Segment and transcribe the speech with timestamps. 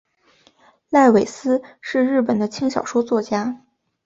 [0.89, 3.61] 濑尾司是日本的轻小说作家。